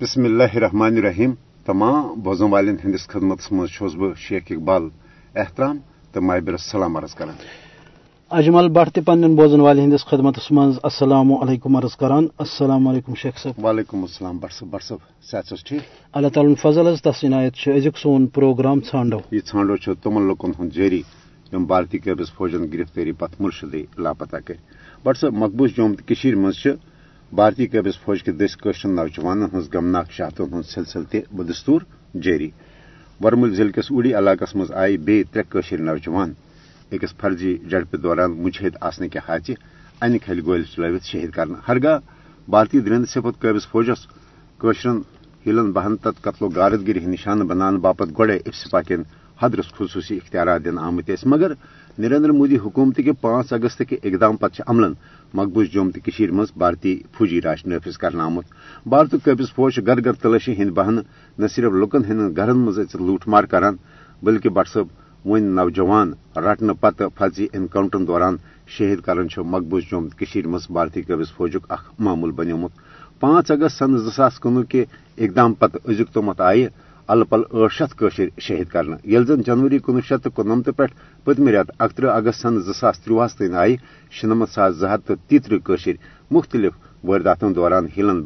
بسم 0.00 0.24
اللہ 0.24 0.54
الرحمن 0.54 0.96
الرحیم. 0.96 1.32
تمام 1.66 2.20
بوزن 2.22 2.50
والن 2.50 2.76
ہندس 2.84 3.06
خدمت 3.08 3.40
مز 3.52 3.94
بہ 3.98 4.12
شیخ 4.16 4.42
اقبال 4.50 4.82
احترام 5.34 5.78
تو 6.12 6.20
مابر 6.22 6.52
السلام 6.52 6.96
عرض 6.96 7.14
کران 7.14 7.34
اجمل 8.30 8.68
بٹ 8.68 8.92
تہ 8.94 9.00
پنن 9.06 9.34
بوزن 9.36 9.60
والن 9.60 9.80
ہندس 9.80 10.04
خدمت 10.06 10.38
مز 10.50 10.78
السلام 10.82 11.32
علیکم 11.34 11.76
عرض 11.76 11.96
کران 11.96 12.26
السلام 12.38 12.88
علیکم 12.88 13.14
شیخ 13.22 13.38
صاحب۔ 13.42 13.64
وعلیکم 13.64 14.02
السلام 14.02 14.38
بٹ 14.38 14.52
صاحب 14.52 14.70
بٹ 14.72 14.82
صاحب 14.82 15.00
صحت 15.30 15.48
چھس 15.48 15.64
ٹھیک۔ 15.68 15.82
اللہ 16.12 16.28
تعالیٰ 16.34 16.54
فضل 16.62 16.86
حض 16.86 17.02
تس 17.02 17.24
عنایت 17.24 17.68
ازیک 17.76 17.98
سون 17.98 18.26
پروگرام 18.38 18.80
ژھانڈو 18.90 19.18
یہ 19.30 19.40
ژھانڈو 19.46 19.94
تمن 20.02 20.26
لوکن 20.28 20.52
ہند 20.58 20.72
جاری 20.72 21.02
یم 21.52 21.64
بھارتی 21.64 21.98
قبض 21.98 22.32
فوجن 22.36 22.72
گرفتاری 22.72 23.12
پتہ 23.18 23.42
مرشدی 23.42 23.84
لاپتہ 23.98 24.36
کر 24.46 24.54
بٹ 25.04 25.18
صاحب 25.18 25.34
مقبوض 25.34 25.76
جوم 25.76 25.94
مز 26.44 26.66
بھارتی 27.36 27.66
قبض 27.66 27.96
فوج 28.04 28.22
کے 28.24 28.32
دس 28.32 28.56
قشر 28.58 28.88
نوجوان 28.88 29.42
ہز 29.52 29.68
غمناک 29.72 30.10
شہادتن 30.12 30.52
ہند 30.52 30.66
سلسلہ 30.74 31.04
تہ 31.10 31.16
بدستور 31.36 31.80
جاری۔ 32.24 32.48
ورمل 33.20 33.54
ضلع 33.56 33.70
کس 33.76 33.90
اوڑی 33.90 34.12
علاقہ 34.18 34.44
مز 34.54 34.70
آئی 34.82 34.96
بی 35.06 35.22
ترے 35.32 35.76
نوجوان۔ 35.76 36.32
اکس 36.92 37.14
فرضی 37.20 37.56
جڑپ 37.70 37.96
دوران 38.02 38.30
مجہد 38.42 38.76
آسنے 38.88 39.08
کے 39.12 39.18
حاچہ 39.28 39.52
ان 40.02 40.18
کھل 40.24 40.40
گول 40.46 40.62
چلوت 40.72 41.04
شہید 41.10 41.30
کرنا 41.36 41.58
ہرگاہ 41.68 41.98
بھارتی 42.48 42.80
درند 42.80 43.04
صفت 43.12 43.40
قابض 43.42 43.66
فوجس 43.72 44.06
قشرن 44.60 44.98
ہلن 45.46 45.72
بہن 45.72 45.96
تت 46.02 46.22
قتل 46.24 46.44
و 46.44 46.48
غارتگری 46.56 47.04
نشانہ 47.12 47.44
بنانے 47.50 47.78
باپت 47.84 48.08
گوڑے 48.18 48.36
افسپا 48.36 48.80
کن 48.88 49.02
حدرس 49.42 49.72
خصوصی 49.78 50.16
اختیارات 50.16 50.64
دن 50.64 50.78
آمت 50.78 51.10
مگر 51.26 51.52
نریندر 51.98 52.30
مودی 52.30 52.56
حکومت 52.56 52.96
کے 52.96 53.12
پانچ 53.12 53.52
اگست 53.52 53.82
کے 53.88 53.96
اقدام 54.02 54.36
پتہ 54.36 54.62
عمل 54.66 54.92
مقبوض 55.34 55.66
جوم 55.66 55.90
تو 55.90 56.32
مز 56.32 56.52
بھارتی 56.56 56.94
فوجی 57.12 57.40
راش 57.40 57.66
نافذ 57.66 57.96
کرنا 57.96 58.24
آمت 58.24 58.44
بھارت 58.86 59.14
قابض 59.24 59.52
فوج 59.54 59.78
گر 59.86 60.04
گر 60.04 60.12
تلاشی 60.12 60.54
ہند 60.58 60.70
بہن، 60.70 60.96
نہ 61.38 61.46
صرف 61.46 61.72
لکن 61.72 62.04
ہند 62.04 62.36
گھرن 62.36 62.58
مز 62.58 62.78
لوٹ 63.00 63.28
مار 63.28 63.44
کران 63.44 63.76
بلکہ 64.22 64.48
بٹ 64.48 64.68
صب 64.68 64.86
ون 65.24 65.42
نوجوان 65.56 66.12
رٹنے 66.36 66.72
پتہ 66.80 67.04
فرضی 67.14 67.46
انکاؤنٹر 67.52 67.98
دوران 67.98 68.36
شہید 68.68 69.00
کران 69.00 69.26
مقبوض 69.36 69.82
جوم 69.90 70.08
مز 70.44 70.66
بھارتی 70.70 71.02
قابض 71.02 71.32
فوجک 71.36 71.66
اخ 71.68 71.82
معمول 71.98 72.30
بنیومت۔ 72.30 72.72
پانچ 73.20 73.50
اگست 73.50 73.78
سن 73.78 73.96
زاس 73.98 74.38
کنوہ 74.40 74.62
کے 74.62 74.84
اقدام 75.18 75.54
پتہ 75.54 75.78
ازیک 75.84 76.12
تومت 76.12 76.40
آئے 76.40 76.68
ال 77.08 77.22
پل 77.24 77.42
ٹھ 77.42 77.72
شیت 77.72 78.02
شہید 78.40 78.68
کرنا 78.68 78.96
یل 79.04 79.24
زن 79.26 79.42
جنوری 79.46 79.78
کنوہ 79.78 80.00
شیت 80.08 80.24
تو 80.24 80.30
کنمت 80.30 80.68
پہ 80.76 80.86
پتم 81.24 81.48
رت 81.48 81.70
اکترہ 81.78 82.10
اگست 82.10 82.40
سن 82.42 82.58
زاس 82.58 82.98
تروہس 83.00 83.36
تین 83.36 83.54
آئی 83.54 83.76
شنمت 84.10 84.50
ساس 84.50 84.74
زہت 84.74 85.06
تو 85.06 85.14
تیترہ 85.28 85.90
مختلف 86.30 86.72
وارداتن 87.04 87.54
دوران 87.54 87.86
ہلن 87.96 88.20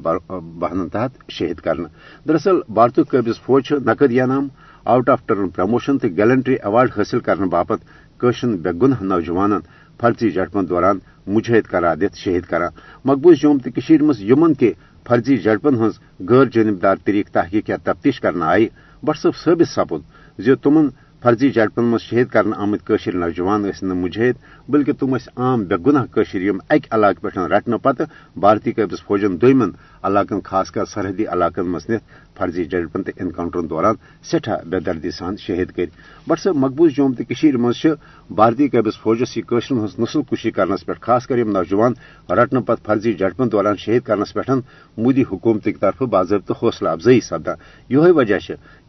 بہنن 0.59 0.89
تحت 0.89 1.31
شہید 1.31 1.61
کرنا 1.61 1.89
دراصل 2.29 2.61
بھارت 2.69 3.01
قابض 3.09 3.41
فوج 3.41 3.73
نقد 3.87 4.13
انعام 4.13 4.49
آؤٹ 4.85 5.09
آف 5.09 5.27
ٹرن 5.27 5.49
پروموشن 5.49 5.99
تو 5.99 6.09
گیلنٹری 6.09 6.55
ایوارڈ 6.55 6.91
حاصل 6.97 7.21
کرنے 7.21 7.47
باپت 7.47 7.85
قشن 8.19 8.57
بے 8.57 8.71
گنہ 8.83 9.03
نوجوان 9.03 9.53
فرضی 10.01 10.31
جھڑپن 10.31 10.69
دوران 10.69 10.99
مجہد 11.27 11.69
قرار 11.71 11.97
دت 11.97 12.17
شہید 12.17 12.45
کران۔ 12.45 12.73
مقبوض 13.05 13.37
جوم 13.37 13.59
تو 13.59 13.71
مز 14.01 14.23
یمن 14.23 14.55
کے 14.55 14.73
فرضی 15.09 15.37
جھڑپن 15.39 15.75
ہز 15.75 15.99
غیر 16.29 16.45
جانبدار 16.45 16.97
طریقہ 17.05 17.33
تحقیق 17.33 17.71
یا 17.71 17.77
تفتیش 17.85 18.21
کرنا 18.21 18.47
آئی۔ 18.47 18.69
بٹ 19.03 19.19
صب 19.19 19.37
ثابت 19.45 19.69
سپد 19.69 20.03
زم 20.39 20.89
فرضی 21.23 21.51
جھڑپن 21.51 21.85
مز 21.85 22.01
شہید 22.01 22.29
کرنے 22.29 22.53
آمت 22.57 22.91
نوجوان 23.15 23.65
مجہد 23.83 24.37
بلکہ 24.69 24.93
تم 24.93 25.15
عام 25.37 25.65
بے 25.65 25.77
گناہ 25.87 26.35
یم 26.35 26.59
اکہ 26.69 26.95
علاقہ 26.95 27.21
پہ 27.21 27.39
رٹنے 27.39 27.77
پتہ، 27.77 28.03
بھارتی 28.37 28.73
قبض 28.73 29.03
فوجن 29.03 29.41
دویمن 29.41 29.71
علاقن 30.05 30.41
خاص 30.45 30.71
کر 30.71 30.85
سرحدی 30.85 31.27
علاقن 31.27 31.69
مز 31.69 31.89
نت 31.91 32.03
فرضی 32.37 32.65
جڑپن 32.65 33.03
تو 33.03 33.13
انکاؤنٹر 33.17 33.61
دوران 33.63 33.95
سٹھا 34.25 34.57
بے 34.65 34.81
دردی 34.81 35.11
سان 35.11 35.37
شہید 35.37 35.71
کر 35.71 35.87
بٹ 36.27 36.41
سب 36.41 36.57
مقبوض 36.57 36.93
جوم 36.93 37.13
تو 37.13 37.59
مز 37.59 37.85
بھارتی 38.31 38.69
قبض 38.69 38.97
فوجس 39.03 39.37
یہ 39.37 39.43
قشر 39.49 39.85
ہز 39.85 39.99
نسل 39.99 40.23
کشی 40.31 40.51
کرنس 40.51 40.85
پہ 40.87 40.93
خاص 41.01 41.27
کر 41.27 41.45
نوجوان 41.47 41.93
رٹنے 42.31 42.61
پتہ 42.61 42.87
فرضی 42.87 43.13
جڑپن 43.15 43.53
دوران 43.53 43.77
شہید 43.79 44.03
کرنس 44.03 44.35
پہ 44.35 44.53
مودی 44.97 45.23
حکومت 45.31 45.69
طرف 45.81 46.03
باضابطہ 46.11 46.53
حوصلہ 46.63 46.89
افزائی 46.89 47.21
سپدان 47.21 47.57
یہ 47.91 48.13
وجہ 48.13 48.39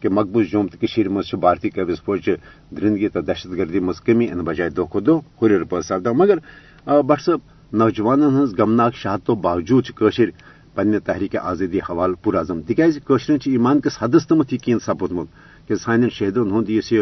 کہ 0.02 0.08
مقبوض 0.10 0.46
جوم 0.46 0.66
تو 0.68 1.10
مز 1.10 1.34
بھارتی 1.36 1.70
قبض 1.70 2.00
فوج 2.04 2.30
درندگی 2.70 3.08
تو 3.08 3.20
دہشت 3.22 3.56
گردی 3.56 3.80
مز 3.80 4.00
کمی 4.00 4.30
ان 4.30 4.40
بجائے 4.42 4.70
دہ 4.70 4.90
کھو 4.90 5.00
دہ 5.00 5.42
ہر 5.42 5.64
پہ 5.64 5.80
سپدان 5.82 6.18
مگر 6.18 6.38
بٹ 7.02 7.20
صب 7.20 7.38
نوجوان 7.72 8.22
ہز 8.34 8.54
غمناک 8.58 8.94
شہادتوں 8.94 9.36
باوجود 9.36 9.84
پنہ 10.74 10.98
تحریک 11.04 11.36
آزادی 11.36 11.78
حوالہ 11.80 12.14
پور 12.22 12.34
اعظم 12.34 12.60
تکیازن 12.62 13.36
ایمان 13.46 13.80
کس 13.80 14.02
حدس 14.02 14.26
تمت 14.28 14.52
یقین 14.52 14.78
سپودمت 14.78 15.26
کہ 15.68 15.74
سان 15.74 16.08
شہیدن 16.10 16.50
ہند 16.50 16.70
اس 16.70 16.92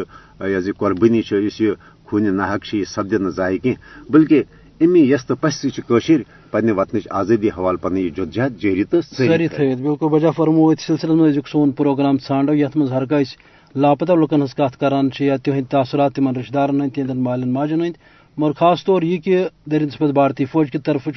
قربانی 0.78 1.21
اس 1.31 1.60
خون 2.06 2.34
نحق 2.37 2.75
یہ 2.75 2.84
سپد 2.87 3.12
نا 3.15 3.28
ضائع 3.31 3.59
کی 3.62 3.75
بلکہ 4.10 4.43
امی 4.81 5.00
یس 5.03 5.27
تو 5.27 5.34
پس 5.37 5.60
سی 5.62 6.16
پنہ 6.53 6.72
وطن 6.72 6.99
آزادی 7.10 7.49
حوالہ 7.49 7.78
پن 7.83 7.97
یہ 7.97 8.09
جدجہد 8.09 8.60
جاری 8.62 8.84
تو 8.84 9.00
ساری 9.00 9.49
بالکل 9.59 10.12
وجہ 10.12 10.31
فرمو 10.37 10.69
ات 10.71 10.81
سلسلے 10.81 11.15
میں 11.15 11.33
سون 11.53 11.71
پروگرام 11.72 12.16
ژھانڈو 12.19 12.54
یت 12.54 12.77
مز 12.77 12.93
ہر 12.93 13.04
کس 13.04 13.37
لاپتہ 13.75 14.12
لکن 14.12 14.43
ہز 14.43 14.54
کت 14.54 14.81
کران 14.81 15.09
یا 15.21 15.37
تہند 15.37 15.71
تاثرات 15.71 16.15
تمن 16.15 16.37
رشتہ 16.37 16.54
دارن 16.54 16.81
ہند 16.81 16.94
تہندن 16.94 17.22
مالن 17.22 17.53
ماجن 17.53 17.84
ہند 17.84 17.97
مگر 18.37 18.53
خاص 18.53 18.84
طور 18.84 19.03
یہ 19.03 19.19
کہ 19.19 19.44
درند 19.66 19.93
سپت 19.93 20.10
بھارتی 20.10 20.44
فوج 20.44 20.71
کی 20.71 20.78
طرف 20.78 21.09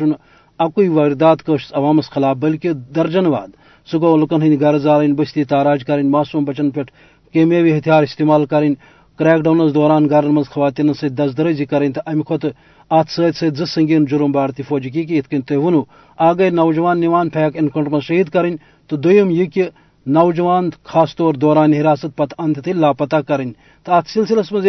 چھ 0.59 0.63
اکوئی 0.63 0.88
واردات 0.88 1.43
کشس 1.43 1.73
عوامس 1.73 2.09
خلاف، 2.09 2.38
بلکہ 2.38 2.73
درجن 2.95 3.25
واد۔ 3.25 3.47
سہ 3.88 3.97
گو 3.97 4.16
لکن 4.17 4.41
ہند 4.41 4.61
گر 4.61 4.77
زالن 4.77 5.13
بستی 5.13 5.43
تاراج 5.43 5.83
کریں 5.85 6.03
معصوم 6.03 6.43
بچن 6.45 6.69
پہ 6.71 6.81
کیمیاوی 7.33 7.77
ہتھیار 7.77 8.03
استعمال 8.03 8.45
کریں 8.45 8.73
کریک 9.19 9.43
ڈاؤنس 9.43 9.73
دوران 9.73 10.09
گرن 10.09 10.33
مز 10.35 10.47
خواتین 10.49 10.93
ست 10.93 11.17
دس 11.17 11.38
درزی 11.38 11.66
کریں 11.66 11.89
تو 11.89 12.01
امہ 12.05 12.23
کھت 12.23 12.45
ات 12.91 13.09
ست 13.09 13.35
ست 13.35 13.61
سنگین 13.67 14.05
جرم 14.05 14.31
بھارتی 14.31 14.63
فوجی 14.63 14.89
کی 14.89 15.17
ات 15.17 15.27
کن 15.31 15.41
تھی 15.41 15.55
ونو۔ 15.55 15.81
آ 16.19 16.33
گئی 16.33 16.49
نوجوان 16.49 16.99
نوان 17.01 17.29
پھیک 17.29 17.57
انکاؤنٹر 17.57 17.91
مز 17.91 18.03
شہید 18.03 18.29
کریں 18.29 18.55
تو 18.89 18.97
دویم 18.97 19.29
یہ 19.29 19.45
کہ 19.45 19.69
نوجوان 20.05 20.69
خاص 20.83 21.16
طور 21.16 21.33
دوران 21.33 21.73
حراست 21.73 22.16
پتہ 22.16 22.41
انت 22.41 22.67
لاپتہ 22.67 23.19
کریں 23.27 23.51
تو 23.85 23.93
ات 23.93 24.07
سلسلس 24.07 24.51
مز 24.51 24.67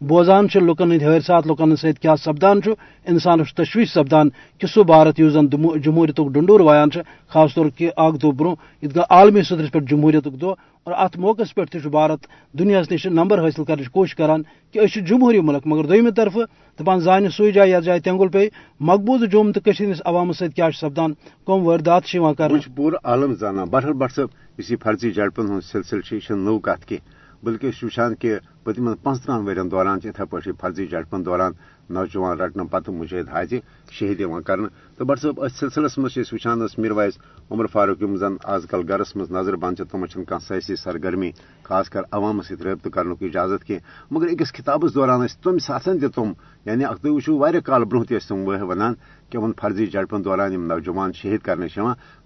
بوزان 0.00 0.46
لکن 0.54 0.92
ہند 0.92 1.02
حادثات 1.02 1.46
لکن 1.46 1.74
ست 1.76 2.00
کیا 2.00 2.16
سپدان 2.16 2.58
انسان 3.06 3.42
تشویش 3.56 3.92
سپدان 3.92 4.28
کہ 4.60 4.66
سہ 4.66 4.82
بھارت 4.82 5.20
اس 5.20 5.32
زن 5.32 5.46
جمہوریت 5.82 6.20
ڈنڈور 6.32 6.60
وایان 6.60 6.88
خاص 7.28 7.54
طور 7.54 7.66
کہ 7.76 7.90
اخ 7.96 8.22
دہ 8.22 8.30
برو 8.30 8.54
یہ 8.82 9.00
عالمی 9.10 9.42
صدرس 9.42 9.72
پہ 9.72 9.78
جمہوریت 9.80 10.24
دہ 10.42 10.52
اور 10.86 10.92
ات 10.94 11.16
موقع 11.16 11.42
پہ 11.54 11.88
بھارت 11.88 12.26
دنیا 12.54 12.82
نش 12.90 13.06
نمبر 13.08 13.42
حاصل 13.44 13.64
کرنے 13.64 13.88
کوشش 13.92 14.14
کران 14.14 14.42
کہ 14.74 14.78
اس 14.78 14.94
جمہوری 15.08 15.40
ملک، 15.40 15.66
مگر 15.66 15.84
دویمہ 15.84 16.10
طرف 16.10 16.36
دپان 16.80 17.00
زان 17.00 17.28
سی 17.30 17.50
جائے 17.52 17.70
یتھ 17.70 17.84
جائے 17.84 18.00
تینگل 18.00 18.28
پی 18.28 18.46
مقبوض 18.80 19.22
جوم 19.32 19.52
تو 19.52 19.60
ہندس 19.80 20.02
عوام 20.04 20.32
ست 20.32 20.54
کیا 20.56 20.70
سپدان؟ 20.80 21.12
کم 21.46 21.66
واردات 21.66 22.02
کر 22.38 22.50
پور 22.76 22.92
عالم 23.04 23.34
زانان 23.34 23.68
بہرحال 23.68 23.92
بٹ 23.94 24.12
صاحب 24.12 24.28
اس 24.58 24.72
فرضی 24.82 25.10
جڑپن 25.10 25.50
ہند 25.50 25.64
سلسلہ 25.64 26.14
یہ 26.14 26.34
نو 26.36 26.58
کت 26.58 26.84
کی 26.84 26.98
بلکہ 27.46 27.70
وچان 27.82 28.14
کہ 28.14 28.38
پتم 28.64 28.94
پانچترہن 28.94 29.46
ورین 29.46 29.70
دوران 29.70 29.98
اتھے 30.04 30.24
پہ 30.24 30.52
فرضی 30.60 30.86
جڑپن 30.86 31.24
دوران 31.24 31.52
نوجوان 31.90 32.40
رٹنے 32.40 32.62
پتہ 32.70 32.90
مجھد 32.90 33.28
حاضر 33.28 33.60
شہید 33.90 34.22
کر 34.46 34.58
تو 34.98 35.04
بٹ 35.04 35.18
صاحب 35.18 35.40
اس 35.40 35.52
سلسلس 35.52 35.98
مز 35.98 36.18
وچان 36.32 36.66
میر 36.78 36.92
وائز 36.92 37.18
عمر 37.50 37.66
فاروق 37.66 38.02
یم 38.02 38.16
زن 38.16 38.36
آز 38.44 38.66
کل 38.70 38.82
گرس 38.88 39.16
مز 39.16 39.30
نظر 39.30 39.56
بند 39.56 39.80
تمہ 39.90 40.06
کھانا 40.06 40.38
سیاسی 40.38 40.76
سرگرمی 40.76 41.30
خاص 41.62 41.90
کر 41.90 42.02
عوام 42.12 42.42
ست 42.42 42.62
رابطہ 42.62 42.88
کرنک 42.88 43.22
اجازت 43.22 43.64
کی۔ 43.64 43.78
مگر 44.10 44.26
اکس 44.26 44.52
خطابس 44.52 44.94
دوران 44.94 45.26
تم 45.42 45.58
ساتن 45.58 45.98
تہ 45.98 46.06
تم۔ 46.14 46.32
یعنی 46.64 46.84
تھی 47.00 47.10
وچو 47.10 47.38
واریاہ 47.38 47.60
کال 47.60 47.84
برہ 47.84 48.18
تم 48.28 48.48
ونان 48.68 48.94
کہ 49.30 49.36
ان 49.36 49.52
فرضی 49.60 49.86
جڑپن 49.86 50.24
دوران 50.24 50.68
نوجوان 50.68 51.12
شہید 51.12 51.40
کرنے 51.40 51.66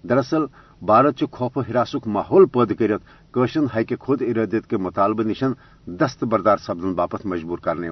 دراصل 0.09 0.45
بھارت 0.81 1.23
خوف 1.31 1.57
ہراسک 1.57 2.07
ماحول 2.07 2.45
پید 2.45 2.75
کرت 2.79 3.01
قشن 3.33 3.65
ہکہ 3.75 3.95
خود 3.95 4.21
ارادت 4.21 4.69
کے 4.69 4.77
مطالبہ 4.77 5.23
نشن 5.23 5.51
دست 5.99 6.23
بردار 6.23 6.57
سپدن 6.57 6.93
باپت 6.93 7.25
مجبور 7.25 7.57
کرنے 7.57 7.89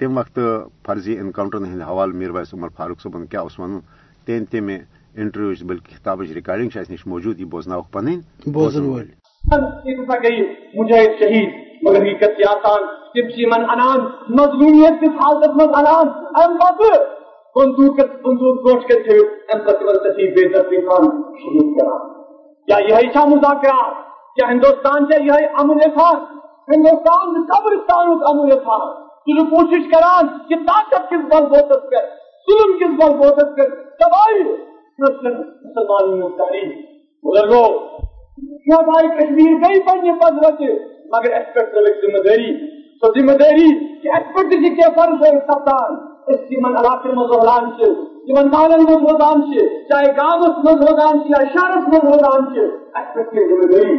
تم 0.00 0.18
وقت 0.18 0.38
فرضی 0.86 1.18
انکاؤنٹر 1.18 1.58
ہند 1.58 1.82
حوالہ 1.82 2.14
میر 2.14 2.30
ویس 2.30 2.54
عمر 2.54 2.68
فاروق 2.68 3.00
صبن 3.00 3.26
کیا 3.26 3.42
ون 3.58 3.78
میں 4.62 4.78
انٹرویو 5.14 5.66
بلکہ 5.66 5.96
کتاب 5.96 6.20
ریکارڈنگ 6.34 6.78
اس 6.80 6.90
نش 6.90 7.06
موجود 7.06 7.40
یہ 7.40 7.44
بوزن 7.44 7.80
پن 7.90 8.14
بوزن 8.46 8.88
مگر 11.82 12.02
حقیقت 12.02 12.40
آسان 12.48 12.86
تم 13.14 13.48
من 13.50 13.64
انان 13.70 14.00
مظلومیت 14.30 15.00
کس 15.00 15.20
حالت 15.20 15.56
مز 15.56 15.76
انان 15.78 16.08
ام 16.42 16.56
پتہ 16.58 16.90
بندوق 17.56 18.00
بندوق 18.24 18.58
گوش 18.66 18.86
کر 18.88 19.02
تھے 19.02 19.18
ام 19.52 19.64
پتہ 19.66 19.84
ول 19.84 19.98
بے 20.34 20.48
دردی 20.48 20.80
کان 20.80 21.08
شروع 21.38 21.68
کرا۔ 21.74 21.96
کیا 22.68 22.78
یہی 22.88 23.12
چھا 23.12 23.24
مذاکرہ 23.24 24.07
کیا 24.38 24.48
ہندوستان 24.48 25.06
سے 25.06 25.20
یہی 25.24 25.46
امن 25.60 25.78
خان 25.94 26.18
ہندوستان 26.68 27.44
قبرستان 27.46 28.10
امن 28.30 28.50
خان 28.64 28.88
تھی 29.22 29.44
کوشش 29.46 29.86
کران 29.92 30.28
کہ 30.48 30.56
طاقت 30.66 31.08
کس 31.08 31.22
بل 31.30 31.46
بوتت 31.46 31.86
کر، 31.90 32.04
ظلم 32.48 32.76
کس 32.78 32.92
بل 33.00 33.14
بوتت 33.16 33.56
کر، 33.56 33.72
تباہی 34.00 34.42
مسلمانوں 34.98 36.28
تاریخ 36.38 36.68
بزرگوں 37.24 37.66
یہ 38.68 38.84
بھائی 38.88 39.08
کشمیر 39.16 39.56
گئی 39.62 39.80
پڑھنے 39.80 40.12
پنہ 40.12 40.40
قدرت 40.40 40.62
مگر 41.12 41.34
اس 41.38 41.48
پہ 41.54 41.64
ترک 41.72 42.04
ذمہ 42.04 42.22
داری۔ 42.28 42.52
سو 43.02 43.10
ذمہ 43.16 43.36
داری 43.40 43.68
کہ 44.02 44.14
اس 44.18 44.30
پہ 44.34 44.44
تھی 44.52 44.70
کیا 44.76 44.88
فرض 44.96 45.24
ہے 45.24 45.32
سپدان 45.40 45.98
اس 46.28 46.40
کی 46.48 46.60
من 46.60 46.76
علاقے 46.76 47.16
میں 47.16 47.26
روزان 47.26 47.70
سے 47.78 47.90
تمن 48.28 48.48
مالن 48.54 48.84
میں 48.84 48.96
روزان 49.02 49.42
سے، 49.50 49.66
چاہے 49.88 50.12
گاوس 50.16 50.64
میں 50.64 50.74
روزان 50.80 51.18
سے 51.18 51.36
یا 51.36 51.42
شہرس 51.52 51.92
میں 51.92 52.00
روزان 52.04 52.48
سے 52.54 52.64
اس 52.64 53.12
پہ 53.14 53.28
کی 53.30 53.46
ذمہ 53.52 53.70
داری۔ 53.74 53.98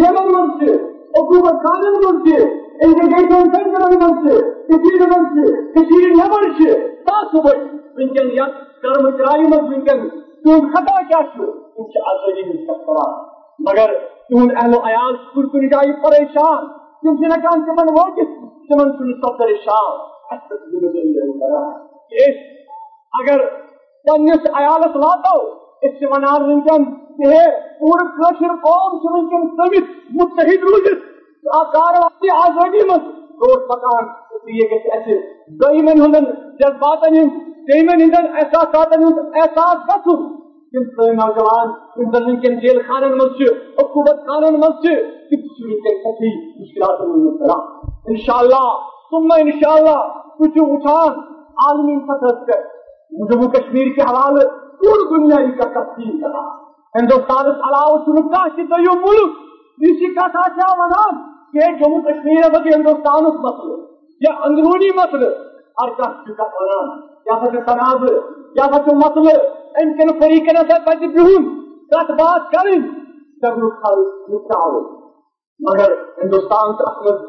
cemalması, 0.00 0.68
okumak 1.20 1.66
kanunması, 1.66 2.36
education 2.80 3.44
center'ı 3.52 3.98
kişiyi 4.68 5.06
mansı, 5.12 5.72
kişiyi 5.74 6.18
ne 6.18 6.30
barışı, 6.32 6.70
daha 7.08 7.24
sonra, 7.32 7.52
Winken 7.96 8.36
yak, 8.36 8.54
karmı 8.82 9.16
kirayımız 9.16 9.74
winken, 9.74 10.10
tüm 10.44 10.74
hata 10.74 11.08
kya 11.08 11.20
آزادی 12.10 12.66
کران 12.66 13.12
مگر 13.58 13.92
تہد 14.28 14.52
اہل 14.56 14.74
عیال 14.84 15.16
کن 15.34 15.48
کن 15.48 15.68
جائیں 15.68 15.92
پریشان 16.02 16.66
تم 17.02 17.16
سے 17.16 17.28
نکان 17.28 17.64
تمن 17.64 17.92
وقت 17.98 18.18
تمن 18.68 18.92
سن 18.98 19.12
سفر 19.22 19.52
شام 19.64 20.00
اگر 23.20 23.44
پنس 24.04 24.46
عیالس 24.54 24.96
واتو 24.96 25.36
اس 25.82 26.02
ونان 26.10 26.50
ونکن 26.50 26.84
کہ 26.84 26.98
پور 26.98 27.01
کشر 27.20 28.54
قوم 28.56 28.98
سے 28.98 29.12
ونکن 29.12 29.48
سمت 29.56 29.90
متحد 30.10 30.62
روزت 30.62 31.10
کاروی 31.44 32.28
آزادی 32.28 32.84
مز 32.84 33.08
روز 33.42 33.68
پکان 33.68 34.10
یہ 34.48 34.68
گھر 34.70 35.20
دمن 35.46 36.00
ہند 36.02 36.16
جذباتن 36.60 37.14
ہند۔ 37.14 37.30
تیمن 37.66 38.02
ہند 38.02 38.14
احساساتن 38.14 39.02
ہند۔ 39.02 39.18
احساس 39.34 39.76
گھن 39.88 40.28
تم 40.72 40.84
سن 40.84 41.16
نوجوان 41.16 41.72
تم 41.94 42.10
زن 42.10 42.30
ونکن 42.30 42.58
جیل 42.58 42.80
خانن 42.80 43.12
مز 43.12 43.42
عقوبت 43.78 44.26
خانن 44.26 44.54
مز 44.54 44.80
تم 44.80 45.70
ونکن 45.70 45.98
سخی 45.98 46.32
مشکلات 46.60 47.00
مبتلا 47.00 47.58
ان 48.06 48.16
شاء 48.16 48.38
اللہ 48.38 48.68
ثم 49.10 49.28
ان 49.38 49.50
شاء 49.50 49.72
اللہ 49.72 50.18
کچھ 50.38 50.58
اٹھان 50.62 51.20
عالمی 51.64 51.98
سطح 51.98 52.44
پر 52.44 52.62
جموں 53.32 53.48
کشمیر 53.48 53.88
کے 53.94 54.02
حوالے 54.02 54.48
پوری 54.78 55.08
دنیا 55.08 55.36
کا 55.36 55.80
تفصیل 55.80 56.20
کرا 56.20 56.61
ہندوستان 56.94 57.46
علاوہ 57.66 57.98
چھ 58.00 58.26
کھانا 58.26 58.64
دو 58.72 58.96
ملک 58.98 59.38
یہ 59.78 60.10
کتھا 60.10 60.42
کیا 60.50 60.72
ونان 60.78 61.20
کہ 61.54 61.70
جموں 61.78 62.00
کشمیر 62.02 62.48
بچ 62.50 62.66
ہندوستان 62.68 63.28
مسئلہ 63.40 63.78
یا 64.20 64.32
اندرونی 64.48 64.90
مسئلہ 64.96 65.30
ہر 65.80 65.92
کس 65.96 66.40
ونان 66.40 66.90
یا 67.26 67.38
تنازع 67.62 68.12
یا 68.56 68.66
مسئلہ 68.72 69.36
ان 69.82 69.92
کے 69.92 70.06
فریقن 70.18 70.56
ہسا 70.56 70.78
پہ 70.86 70.96
بہن 71.06 71.48
کت 71.92 72.10
بات 72.18 72.50
کریں 72.52 72.80
سب 73.42 73.62
حل 73.84 74.02
نکال 74.30 74.76
مگر 75.60 75.94
ہندوستان 76.18 76.74
ات 76.82 77.00
مز 77.06 77.22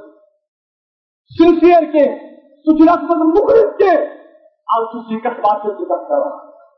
سنسیر 1.31 1.87
کے 1.93 2.03
سہ 2.65 2.89
ات 2.89 3.05
مز 3.11 3.23
مخلص 3.29 3.71
کے 3.77 3.93
آج 4.67 4.97
سی 4.97 5.19
کت 5.19 5.39
بات 5.45 5.65
سے 5.67 5.85
کت 5.85 6.05
کر 6.09 6.27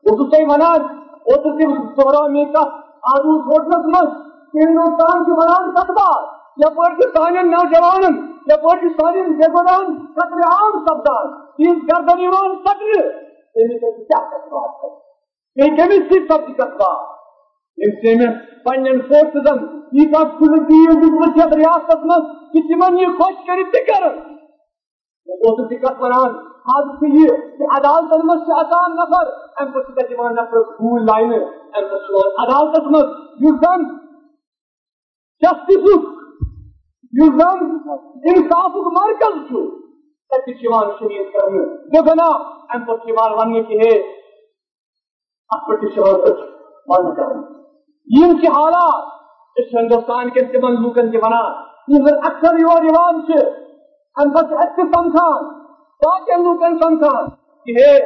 وہ 0.06 0.30
تھی 0.30 0.44
ونان 0.44 0.88
اوتر 1.26 1.58
تم 1.60 1.76
دہرا 1.98 2.26
میں 2.28 2.46
کت 2.54 2.74
آدھو 3.12 3.36
ہوٹلس 3.46 3.86
مز 3.94 4.10
ہندوستان 4.54 5.24
کی 5.26 5.38
ونان 5.38 5.72
کت 5.72 5.92
بات 5.92 6.34
یپر 6.58 6.94
نوجوان 7.46 8.20
یپر 8.52 8.84
سان 8.92 9.34
جگودان 9.40 9.96
عام 10.50 10.78
سپدان 10.84 11.34
تیز 11.58 11.82
گردن 11.90 12.22
سکر 12.60 12.94
کیا 13.56 14.20
کت 14.30 14.54
بات 14.54 14.78
کر 14.82 15.74
کمس 15.78 16.08
سی 16.10 16.20
سب 16.28 16.48
کتبا 16.54 16.94
پن 18.66 18.86
فورسزن 19.02 19.66
یہ 19.92 20.14
کل 20.40 20.56
تیز 20.66 21.04
دت 21.04 21.54
ریاست 21.56 22.06
مز 22.06 22.32
کہ 22.54 22.62
تمن 22.68 23.00
یہ 23.00 23.18
خوش 23.20 23.46
کر 23.48 23.64
کر 25.28 25.78
کت 25.78 26.02
ونان 26.02 26.34
حد 26.68 27.04
یہ 27.04 27.44
کہ 27.58 27.68
عدالتن 27.76 28.26
مز 28.28 28.50
اچان 28.58 28.96
نفر 28.96 29.32
ام 29.58 29.72
پہ 29.72 29.82
دان 30.02 30.36
نفر، 30.36 30.64
پھول 30.72 31.06
لائن 31.06 31.34
ام 31.34 31.88
پہ 31.92 32.24
عدالت 32.44 32.88
مز 32.88 33.10
زن 33.64 33.84
جسٹس 35.42 35.88
زن 37.14 37.66
انصاف 38.26 38.78
مرکز 38.94 39.52
تک 40.32 40.50
شمیر 40.62 41.24
کرنا 41.32 42.30
ام 42.70 42.86
پہ 42.86 43.12
ون 43.12 43.54
کہ 43.64 43.80
ہے 43.80 43.94
اپنی 45.50 45.90
شہادت 45.96 46.40
بند 46.88 47.14
کریں 47.18 47.42
یم 48.08 48.38
کی 48.38 48.48
حالات 48.48 49.14
اس 49.56 49.74
ہندوستان 49.74 50.30
کے 50.30 50.42
تمن 50.54 50.82
لوکن 50.82 51.12
کے 51.12 51.18
بنا، 51.18 51.44
یہ 51.88 52.08
اکثر 52.24 52.60
یور 52.60 52.84
تک 54.18 54.52
یہ 57.70 57.98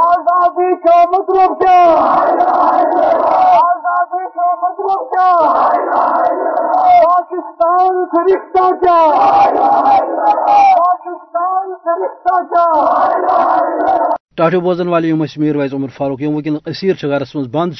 آزادی 0.00 0.72
کا 0.76 0.98
مطلب 1.10 1.58
کیا 1.58 1.78
آزادی 3.90 4.26
کا 4.34 4.46
مطلب 4.62 5.00
کیا 5.10 5.28
پاکستان 7.04 8.04
سے 8.04 8.22
رشتہ 8.28 8.68
کیا؟ 8.80 9.00
پاکستان 10.78 11.74
سے 11.84 11.98
رشتہ 12.04 12.40
کیا؟ 12.44 14.19
ٹاٹو 14.40 14.60
بوزن 14.60 14.88
والے 14.88 15.08
یم 15.08 15.22
میر 15.36 15.56
ویز 15.56 15.72
عمر 15.74 15.88
فاروق 15.96 16.20
یم 16.22 16.34
ونکن 16.34 16.54
اسیر 16.66 16.94
گھرس 17.02 17.34
من 17.36 17.48
بند 17.52 17.72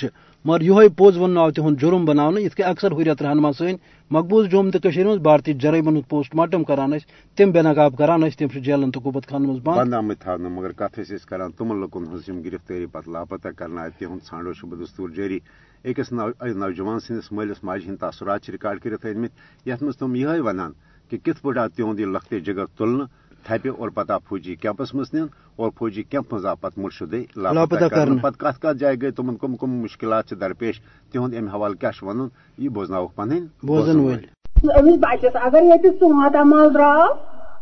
مگر 0.44 0.60
یہ 0.60 0.88
پوز 0.96 1.16
ون 1.18 1.38
آو 1.38 1.50
تہد 1.50 1.80
جرم 1.80 2.04
بناؤ 2.04 2.32
یت 2.38 2.60
اکثر 2.64 2.92
حریت 2.92 3.22
رہنما 3.22 3.52
سن 3.58 3.76
مقبوض 4.10 4.48
جوم 4.50 4.70
تو 4.70 4.88
مز 5.06 5.18
بھارتی 5.22 5.52
جرائمن 5.62 5.96
ہند 5.96 6.08
پوسٹ 6.08 6.34
مارٹم 6.34 6.64
کران 6.64 6.92
تم 7.36 7.52
بے 7.52 7.62
نقاب 7.62 7.96
کران 7.98 8.28
تم 8.38 8.58
جیلن 8.66 8.90
تو 8.90 9.00
قوبت 9.00 9.28
خان 9.28 9.42
مز 9.42 9.58
بند۔ 9.64 9.94
آمت 9.94 10.20
تھا 10.20 10.36
مگر 10.36 10.72
کت 10.72 11.00
کران، 11.28 11.50
تمن 11.58 11.80
لکن 11.80 12.04
ہز 12.12 12.28
گرفتاری 12.44 12.86
پتہ 12.86 13.10
لاپتہ 13.10 13.48
کرنا 13.58 13.88
تہد 13.98 14.26
ژھانڈو 14.28 14.52
شبہ 14.52 14.76
دستور 14.82 15.08
جاری۔ 15.16 15.38
أکس 15.84 16.12
نوجوان 16.12 17.00
سندس 17.00 17.32
مالس 17.32 17.64
ماجہ 17.64 17.88
ہند 17.88 17.96
تاثرات 18.00 18.50
ریکارڈ 18.50 18.80
کرت 18.82 19.06
أنمت 19.06 19.32
یت 19.66 19.82
مز 19.82 19.96
تم 19.98 20.14
یہ 20.14 20.40
ونان 20.46 20.72
کہ 21.10 21.16
کت 21.24 21.42
پہ 21.42 21.58
آو 21.58 21.68
تہد 21.76 22.00
یہ 22.00 22.06
لختے 22.06 22.40
جگہ 22.40 22.64
تلنے 22.78 23.04
تھپہ 23.44 23.68
اور 23.78 23.88
پتہ 23.88 24.18
فوجی 24.28 24.54
کیمپس 24.54 24.94
مز 24.94 25.14
نن 25.14 25.26
اور 25.56 25.70
فوجی 25.78 26.02
کیمپ 26.02 26.34
مز 26.34 26.46
آو 26.46 26.56
پتہ 26.60 26.80
مرشدے 26.80 27.24
لاپتہ 27.36 27.88
کر 27.94 28.08
پتہ 28.22 28.38
کت 28.38 28.62
کت 28.62 28.80
جائے 28.80 28.96
گئی 29.02 29.10
تمن 29.10 29.36
کم 29.36 29.56
کم 29.56 29.70
مشکلات 29.82 30.30
درپیش۔ 30.40 30.80
تہد 31.12 31.34
ام 31.34 31.48
حوالہ 31.48 31.80
کیا 31.80 31.90
ون 32.02 32.28
یہ 32.58 32.68
بوزن 32.68 33.06
پن 33.16 33.46
بوزن 33.62 34.00
ول 34.00 34.18
أمس 34.78 34.96
بچس 35.00 35.36
اگر 35.42 35.62
یہ 35.62 35.90
سہ 36.00 36.12
ماتامال 36.14 36.74
درو 36.74 37.06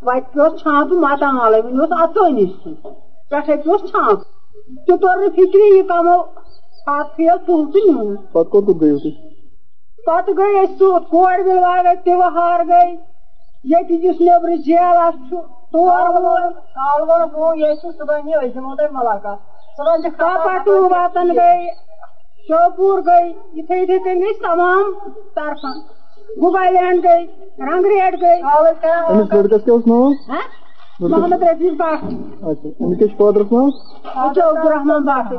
وتہ 0.06 0.48
چھانپ 0.56 0.92
ماتامال 1.02 1.54
ون 1.64 1.92
اتھ 1.92 2.18
نش 2.30 2.52
پہ 3.30 3.56
چھانپ 3.56 4.20
تو 4.86 4.96
توٚر 4.96 5.16
نہٕ 5.16 5.34
فِکری 5.36 5.76
یہِ 5.76 5.86
کمو 5.88 6.22
پتہٕ 6.86 7.16
پھیل 7.16 7.36
تُل 7.46 7.64
تہٕ 7.72 7.86
نیوٗن 7.86 8.16
پتہٕ 8.16 8.50
کوٚت 8.50 8.80
گٔیو 8.80 8.98
پتہٕ 10.06 11.10
کورِ 11.10 11.38
تِوہار 12.04 12.64
گٔے 12.68 12.84
ییٚتہِ 13.64 14.04
یُس 14.04 14.20
نیٚبرٕ 14.20 14.56
جیل 14.66 14.96
چھُ 15.72 15.78
تور 15.78 16.06
ووٚن 16.14 16.52
کالون 16.74 17.22
گوٚو 17.32 17.54
یہِ 17.54 17.72
واتن 20.90 21.28
گٔے 21.36 21.54
شوپوٗر 22.48 22.98
گٔے 23.06 23.22
یِتھے 23.56 23.76
یِتھے 23.80 23.98
کٔنۍ 24.04 24.32
تمام 24.42 24.92
طرفن 25.36 25.76
گُبایلینڈ 26.42 27.04
گٔے 27.04 27.18
رنگریٹ 27.70 28.20
گٔے 28.22 28.34
أمِس 28.42 29.32
لڑکس 29.32 29.62
محمد 31.00 31.42
رفیٖق 31.42 31.74
بٹ 31.80 32.04
اچھا 32.50 32.68
أمِس 32.84 32.98
کیٛاہ 32.98 33.16
عبدالرحمان 34.24 35.04
بٹ 35.08 35.32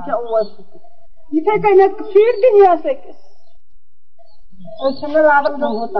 یِتھے 1.34 1.58
کٔنۍ 1.62 1.88
فیٖڈ 2.14 2.36
تہِ 2.42 2.50
نِیَس 2.60 2.86
أکِس 2.86 3.18
أسۍ 4.84 5.00
چھِنہٕ 5.00 5.24
لبن 5.24 5.62
گوٚمُت 5.62 5.98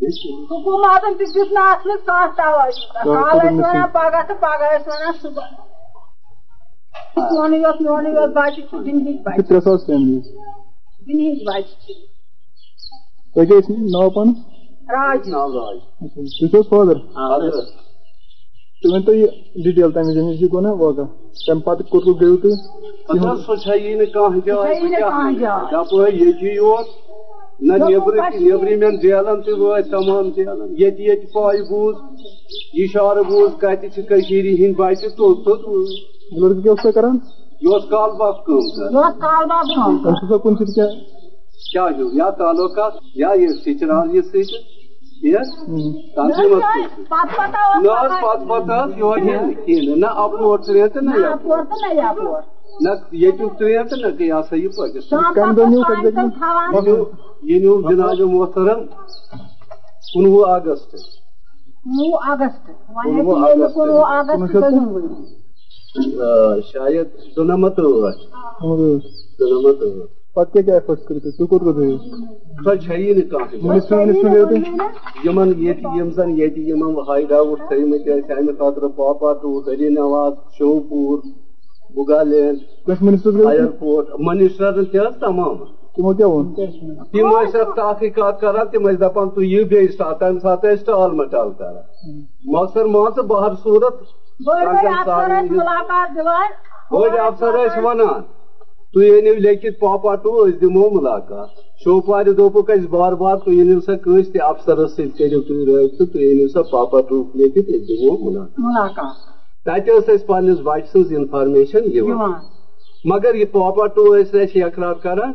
تہِ 0.00 1.26
دیُت 1.34 1.50
نہٕ 1.56 1.68
اَتھ 1.72 1.86
منٛز 1.86 2.02
کانٛہہ 2.06 2.32
توجہ 2.36 3.04
کال 3.04 3.38
ٲسۍ 3.38 3.58
وَنان 3.62 3.88
پگاہ 3.94 4.22
تہٕ 4.28 4.40
پگاہ 4.40 4.76
ٲسۍ 4.78 4.88
وَنان 4.90 5.12
صُبحن 5.22 5.52
میونٕے 7.16 7.58
یوت 7.58 7.80
میونٕے 7.80 8.10
یوت 8.10 8.30
بچہِ 8.36 8.62
چھُ 8.68 8.74
دُنہِچ 8.84 9.16
چھِ 9.16 9.24
بچہِ 9.24 9.42
ترٛےٚ 9.48 9.64
ساس 9.64 9.80
فیملیز 9.86 10.24
دُنہِچ 11.06 11.38
بچہِ 11.46 11.74
چھِ 11.82 11.92
تۄہہِ 13.34 13.46
کیٛاہ 13.48 13.60
ٲسۍ 13.60 13.74
ناو 13.92 14.08
راج 14.94 15.20
تُہۍ 15.28 16.48
چھِو 16.50 16.58
حظ 16.58 16.66
فادر 16.70 16.96
تُہۍ 18.80 18.92
ؤنۍتو 18.92 19.12
یہِ 19.14 19.28
ڈِٹیل 19.64 19.90
تَمہِ 19.94 20.16
وِزِ 20.16 20.42
یہِ 20.42 20.50
گوٚو 20.52 20.60
نا 20.66 20.72
واقع 20.82 21.06
تَمہِ 21.46 21.62
پتہٕ 21.64 21.88
کوٚت 21.90 22.04
کوٚت 22.04 22.20
گٔیو 22.20 22.36
تُہۍ 22.42 22.54
سۄ 23.46 23.56
چھیی 23.62 23.94
نہٕ 23.94 24.12
کانٛہہ 24.14 24.40
جاے 24.46 24.74
چھیی 24.74 24.88
نہٕ 24.88 25.00
کانٛہہ 25.00 25.38
جاے. 25.40 25.64
دپٲرۍ 25.72 26.12
ییٚتی 26.20 26.50
یوت 26.54 26.86
نہ 27.68 27.74
نیبرٕ 27.84 28.28
نیبرِمٮ۪ن 28.34 28.96
جیلن 29.00 29.40
تہِ 29.44 29.52
تمام 29.90 30.28
جیلن 30.36 30.70
ییٚتہِ 30.80 31.00
ییٚتہِ 31.06 31.32
پاے 31.32 31.62
بوٗز 31.68 31.96
یہِ 32.78 32.86
شعارٕ 32.92 33.24
بوٗز 33.30 33.50
کتہِ 33.60 33.88
کٔشیٖرِ 34.08 34.46
ہٕنٛدۍ 34.60 34.76
بچہِ 34.78 35.08
توٚت 35.16 35.44
توٚت 35.44 35.60
تۄہہِ 36.82 36.94
کران 36.94 37.16
یہِ 37.60 37.80
کال 37.90 38.10
باپ 38.18 38.36
یہِ 38.46 38.68
کیٛاہ 41.72 41.90
ہیوٗ 41.96 42.10
یا 42.18 42.30
تعلقات 42.38 42.92
یا 43.22 43.30
یہِ 43.40 43.48
سِچرال 43.64 44.14
یہِ 44.14 44.22
سۭتۍ 44.24 44.79
ییٚتیُک 53.12 53.52
ترٛےٚ 53.58 53.84
تہٕ 53.84 53.96
نہ 53.96 54.10
یہِ 57.48 57.56
نیوٗ 57.60 57.82
جناب 57.88 58.20
محترم 58.32 58.80
کُنوُہ 60.12 60.42
اگست 60.54 60.90
شاید 66.72 67.08
دُنمتھ 67.36 67.80
ٲٹھ 67.80 68.20
ؤری 68.64 68.90
دُنمتھ 69.38 69.82
ؤری 70.36 70.44
پتہٕ 70.44 70.52
کیٛاہ 70.52 70.64
کیٛاہ 70.64 70.78
ایفٲرٹس 70.78 71.04
کٔرِو۔ 71.06 71.20
تُہۍ 71.20 71.32
تُہۍ 71.36 71.46
کوٚت 71.48 71.62
کوٚت 71.62 71.76
گٔیو 71.76 71.96
سۄ 72.64 72.74
چھیی 72.84 73.12
نہٕ 73.12 73.28
کانٛہہ 73.30 73.50
جاے. 73.50 73.68
مِنسٹر 73.68 73.96
وِنسٹر 73.96 74.28
گٔیو 74.30 74.46
تُہۍ 74.46 74.62
یِمن 75.24 75.48
ییٚتہِ 75.62 75.96
یِم 75.96 76.10
زن 76.16 76.30
ییٚتہِ 76.38 76.60
یِمن 76.68 76.92
ہاے 77.08 77.22
آوُٹ 77.38 77.58
تھٲیمٕتۍ 77.68 78.16
ٲسۍ 78.18 78.36
اَمہِ 78.38 78.52
خٲطرٕ 78.58 78.90
پاپا 78.96 79.32
ٹوٗ 79.40 79.60
ہری 79.66 79.88
نواز 79.98 80.32
شوپوٗر 80.56 81.18
بُگالینڈ 81.94 82.58
کٲنٛسہِ 82.86 83.04
مِنسٹر 83.06 83.46
اَیرپورٹ 83.50 84.06
منِسٹرن 84.26 84.84
تہِ 84.90 84.98
حظ 85.06 85.14
تمام۔ 85.20 85.54
تِمو 85.94 86.12
کیٛاہ 86.14 86.30
ووٚن 86.30 86.46
تِم 87.12 87.26
ٲسۍ 87.30 87.60
اَتھ 87.60 87.74
تحقیٖقات 87.76 88.40
کران 88.40 88.66
تِم 88.72 88.88
ٲسۍ 88.88 88.98
دپان 89.00 89.28
تُہۍ 89.34 89.44
یِیِو 89.44 89.64
بیٚیہِ 89.70 89.92
ساتہٕ 89.98 90.18
تَمہِ 90.20 90.40
ساتہٕ 90.42 90.72
ٲسۍ 90.72 90.84
ٹال 90.86 91.10
مٹال 91.20 91.50
کران 91.58 91.82
مۄخصر 92.52 92.84
مان 92.94 93.10
ژٕ 93.16 93.24
بہر 93.30 93.52
صوٗرت۔ 93.62 93.96
بٔڑۍ 94.46 94.84
افسر 94.86 95.42
مُلاقات 95.50 96.18
افسر 97.26 97.52
ٲسۍ 97.56 97.82
ونان 97.84 98.20
تُہۍ 98.94 99.10
أنِو 99.16 99.32
لیکھِتھ 99.46 99.78
پاپا 99.80 100.14
ٹوٗ 100.22 100.36
أسۍ 100.44 100.58
دِمو 100.60 100.88
مُلاقات 100.90 101.48
شوپارِ 101.82 102.36
دوٚپُکھ 102.36 102.70
اَسہِ 102.70 102.88
بار 102.94 103.12
بار 103.20 103.36
تُہۍ 103.44 103.60
أنِو 103.62 103.80
سا 103.86 103.94
کٲنٛسہِ 104.04 104.32
تہِ 104.32 104.40
افسرس 104.50 104.90
سۭتۍ 104.96 105.16
کٔرِو 105.18 105.40
تُہۍ 105.46 105.64
رٲبطہٕ 105.66 106.06
تُہۍ 106.12 106.30
أنِو 106.30 106.46
سا 106.54 106.62
پاپا 106.70 107.00
ٹوٗ 107.08 107.22
لیکھِتھ 107.38 107.68
أسۍ 107.74 107.84
دِمو 107.88 108.12
مُلاقات 108.24 109.14
تتہِ 109.64 109.90
ٲس 109.96 110.08
اَسہِ 110.08 110.26
پننِس 110.26 110.58
بچہٕ 110.64 110.86
سٕنٛز 110.92 111.12
انفارمیشن 111.18 111.82
یِوان 111.94 112.16
دِوان 112.16 112.38
مگر 113.10 113.34
یہِ 113.34 113.50
پاپا 113.52 113.86
ٹوٗ 113.94 114.06
ٲسۍ 114.16 114.42
اَسہِ 114.42 114.62
اقرار 114.62 114.94
کران 115.04 115.32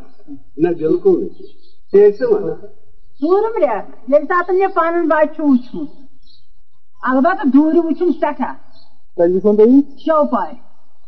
نہ 0.64 0.74
بِلکُل 0.80 1.20
نہٕ 1.22 1.34
تی 1.92 2.10
ٲسۍ 2.10 2.32
ونان 2.32 2.58
ژوٗرِم 3.22 3.56
رٮ۪تھ 3.64 3.90
ییٚمہِ 4.10 4.28
ساتہٕ 4.28 4.56
یہِ 4.60 4.74
پنُن 4.76 5.08
بچہِ 5.08 5.36
چھُ 5.36 5.44
وُچھمُت 5.50 5.90
البتہ 7.04 7.48
دوٗرِ 7.54 7.78
وُچھُن 7.86 8.12
سٮ۪ٹھاہ 8.20 8.54
شوپارِ 10.06 10.54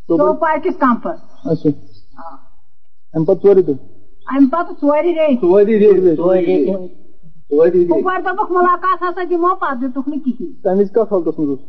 شوپارِ 0.10 0.62
کِس 0.64 0.78
کمپس 0.80 1.20
اچھا 1.52 1.70
اَمہِ 3.18 3.28
پتہٕ 3.28 3.44
ژورِ 3.44 3.66
دۄہ 3.68 3.76
اَمہِ 4.34 4.50
پتہٕ 4.52 4.74
ژورِ 4.82 5.06
ریٚتۍ 5.18 5.36
ژورِ 5.42 5.68
ریٚتۍ 5.68 6.16
ژورِ 6.16 6.40
ریٚتۍ 6.46 6.88
ژورِ 7.52 7.72
ریٚتۍ 7.74 7.92
ہُپٲرۍ 7.92 8.24
دوٚپُکھ 8.26 8.52
مُلاقات 8.52 9.04
ہسا 9.04 9.24
دِمو 9.30 9.56
پتہٕ 9.62 9.80
دِتُکھ 9.82 10.10
نہٕ 10.10 10.20
کِہینۍ 10.24 10.54
تَمہِ 10.64 10.80
وِزِ 10.80 10.92
کتھ 10.96 11.14
حالتس 11.14 11.40
منٛز 11.40 11.50
اوس 11.50 11.62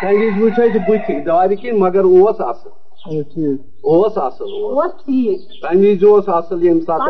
تمہِ 0.00 0.16
وِزِ 0.20 0.42
وٕچھ 0.42 0.60
اَسہِ 0.60 0.80
بٕتھِ 0.88 1.24
دارِ 1.26 1.56
کِنۍ 1.60 1.78
مگر 1.84 2.04
اوس 2.04 2.40
اصٕل 2.40 2.70
اچھا 2.98 3.22
ٹھیٖک 3.32 3.60
اوس 3.90 4.18
اصٕل 4.18 4.50
اوس 4.52 4.92
ٹھیٖک 5.04 5.62
تمہِ 5.62 5.90
وِزِ 5.90 6.04
اوس 6.04 6.28
اصٕل 6.28 6.64
ییٚمہِ 6.64 6.82
ساتہٕ 6.86 7.08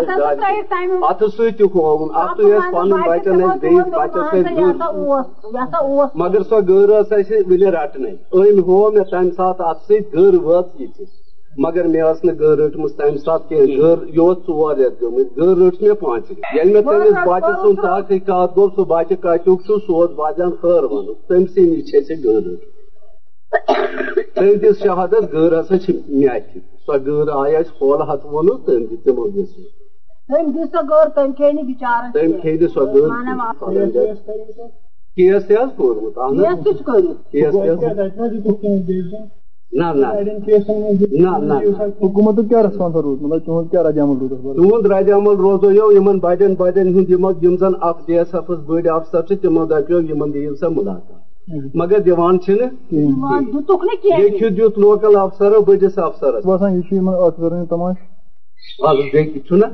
اتھٕ 1.10 1.28
سۭتۍ 1.36 1.52
تہِ 1.58 1.66
ہووُن 1.74 2.08
اتھٕ 2.14 2.44
ٲسۍ 2.44 2.72
پنُن 2.72 3.00
بچن 3.06 3.36
ٲسۍ 3.40 3.58
بیٚیِس 3.60 3.86
بچس 3.96 4.26
ٲسۍ 4.32 4.52
یہِ 4.58 4.70
ہسا 4.70 4.90
گٔر 4.90 5.06
اوس 5.06 5.26
یہِ 5.44 5.62
ہسا 5.62 5.78
اوس 5.78 6.10
مگر 6.14 6.42
سۄ 6.50 6.60
گٔر 6.68 6.88
ٲس 7.00 7.12
اَسہِ 7.12 7.42
وُنہِ 7.48 7.68
رٹنٕے 7.76 8.12
أمۍ 8.32 8.62
ہوو 8.66 8.90
مےٚ 8.90 9.04
تمہِ 9.10 9.32
ساتہٕ 9.36 9.68
اتھ 9.68 9.82
سۭتۍ 9.88 10.12
گٔر 10.14 10.34
وٲژ 10.44 10.80
یِتہِ 10.80 11.04
مگر 11.64 11.84
مےٚ 11.92 12.04
ٲس 12.10 12.24
نہٕ 12.24 12.38
گٔر 12.40 12.56
رٔٹمٕژ 12.58 12.92
تمہِ 12.96 13.18
ساتہٕ 13.24 13.48
کینٛہہ 13.48 13.76
گٔر 13.78 13.98
یہِ 14.08 14.18
اوس 14.24 14.36
ژور 14.46 14.76
رٮ۪تھ 14.76 14.96
گٔمٕتۍ 15.02 15.30
گٔر 15.38 15.54
رٔٹ 15.60 15.82
مےٚ 15.82 15.94
پانٛژِ 16.00 16.26
ییٚلہِ 16.54 16.72
مےٚ 16.72 16.82
تٔمِس 16.88 17.16
بچہٕ 17.26 17.56
سُنٛد 17.62 17.78
تحقیٖقات 17.82 18.48
گوٚو 18.56 18.68
سُہ 18.74 18.84
بچہٕ 18.92 19.20
کتیُک 19.22 19.58
چھُ 19.66 19.72
سُہ 19.86 19.92
اوس 19.98 20.10
بچان 20.20 20.50
خٲر 20.60 20.82
ونُن 20.90 21.14
تٔمۍ 21.28 21.46
سٕے 21.52 21.62
نِش 21.70 21.82
چھِ 21.88 21.96
اَسہِ 21.98 22.16
گٔر 22.24 22.42
رٔٹ۔ 22.46 22.60
تٔمۍ 24.34 24.54
دِژ 24.62 24.74
شہادت 24.82 25.24
گٔر 25.32 25.52
ہسا 25.60 25.76
چھِ 25.82 25.88
مےٚ 26.18 26.30
اَتھِ 26.34 26.58
سۄ 26.86 26.94
گٔر 27.06 27.26
آیہِ 27.40 27.54
اَسہِ 27.60 27.72
ہولہٕ 27.80 28.06
ہتھ 28.10 28.24
ووٚنُن 28.26 28.56
تٔمۍ 28.64 28.86
دِژ 28.90 28.98
تِمو 29.04 29.24
دِژ 29.34 29.48
تٔمۍ 30.28 30.50
دِژ 30.54 30.66
سۄ 30.72 30.80
گٔر 30.90 31.06
نہٕ 31.54 31.66
بِچارَن 31.68 32.10
تٔمۍ 32.14 32.40
کھیٚیہِ 32.40 32.60
نہٕ 32.60 32.72
سۄ 32.74 32.82
گٔر 32.92 33.08
کیس 35.16 35.46
تہِ 35.46 35.56
حظ 35.60 35.70
کوٚرمُت 35.76 36.18
اہن 36.18 36.62
کیس 37.32 37.54
حظ 37.54 37.78
تہِ 37.80 39.37
تہِ 39.70 40.54
حکوٗمتُک 42.02 42.48
کیٛاہ 42.48 42.62
ریسپانسا 42.62 43.00
روٗد 43.02 43.20
مطلب 43.22 43.44
تِہُنٛد 43.44 43.70
کیٛاہ 43.70 43.84
رد 43.86 43.98
عمل 43.98 44.16
روٗد 44.18 44.32
بارس 44.42 44.56
تُہُنٛد 44.56 44.86
رد 44.90 45.10
عمل 45.16 45.36
روزویو 45.44 45.90
یِمن 45.92 46.18
بڑٮ۪ن 46.18 46.54
بڑٮ۪ن 46.58 46.88
ہُنٛد 46.94 47.10
یِمو 47.10 47.30
یِم 47.42 47.56
زن 47.60 47.72
اکھ 47.88 48.00
ڈی 48.06 48.18
ایس 48.18 48.34
ایفس 48.34 48.58
بٔڑۍ 48.66 48.88
افسر 48.94 49.22
چھِ 49.28 49.36
تِمو 49.42 49.64
دپیو 49.70 50.00
یِمن 50.08 50.32
دِیِو 50.34 50.54
سا 50.60 50.68
مُلاقات۔ 50.76 51.20
مگر 51.80 51.98
دِوان 52.06 52.40
چھِنہٕ 52.44 52.68
لیکھِتھ 54.18 54.54
دیُت 54.56 54.78
لوکل 54.78 55.16
افسرو 55.16 55.60
بٔڑِس 55.66 55.98
افسرس 55.98 56.44
باسان 56.46 56.74
یہِ 56.74 56.82
چھُ 56.88 56.94
یِمن 56.96 57.14
افسرن 57.26 57.66
تماش۔ 57.70 57.96
اَدٕ 58.88 59.04
بیٚیہِ 59.12 59.40
چھُنہ 59.46 59.66